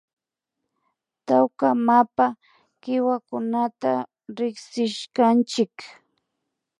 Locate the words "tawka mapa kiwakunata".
1.27-3.91